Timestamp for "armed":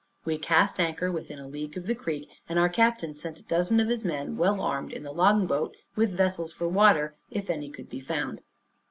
4.59-4.93